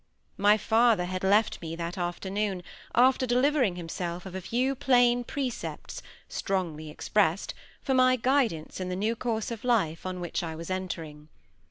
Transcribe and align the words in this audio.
My 0.39 0.57
father 0.57 1.05
had 1.05 1.23
left 1.23 1.61
me 1.61 1.75
that 1.75 1.95
afternoon, 1.95 2.63
after 2.95 3.27
delivering 3.27 3.75
himself 3.75 4.25
of 4.25 4.33
a 4.33 4.41
few 4.41 4.73
plain 4.73 5.23
precepts, 5.23 6.01
strongly 6.27 6.89
expressed, 6.89 7.53
for 7.83 7.93
my 7.93 8.15
guidance 8.15 8.79
in 8.79 8.89
the 8.89 8.95
new 8.95 9.15
course 9.15 9.51
of 9.51 9.63
life 9.63 10.03
on 10.03 10.19
which 10.19 10.41
I 10.41 10.55
was 10.55 10.71
entering. 10.71 11.29